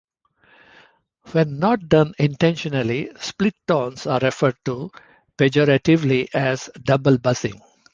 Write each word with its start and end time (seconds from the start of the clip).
When 1.31 1.59
not 1.59 1.87
done 1.87 2.15
intentionally, 2.17 3.11
split 3.19 3.53
tones 3.67 4.07
are 4.07 4.17
referred 4.19 4.57
to 4.65 4.89
pejoratively 5.37 6.33
as 6.33 6.71
"double 6.81 7.19
buzzing". 7.19 7.61